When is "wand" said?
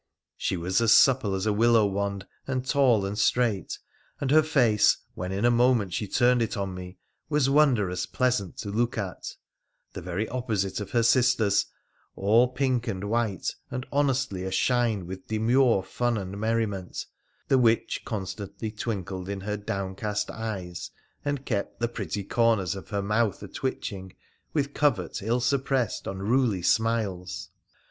1.85-2.25